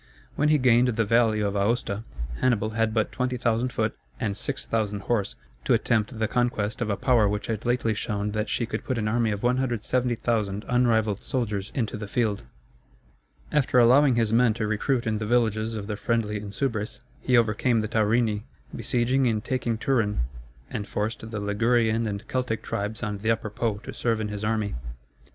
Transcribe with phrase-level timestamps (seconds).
[0.35, 2.03] When he gained the valley of Aosta,
[2.37, 7.29] Hannibal had but 20,000 foot and 6,000 horse to attempt the conquest of a power
[7.29, 11.97] which had lately shown that she could put an army of 170,000 unrivalled soldiers into
[11.97, 12.41] the field.
[13.51, 15.85] [Illustration: Hannibal crossing the Rhone.] After allowing his men to recruit in the villages of
[15.85, 18.45] the friendly Insubres, he overcame the Taurini,
[18.75, 20.21] besieging and taking Turin,
[20.71, 24.43] and forced the Ligurian and Celtic tribes on the Upper Po to serve in his
[24.43, 24.73] army.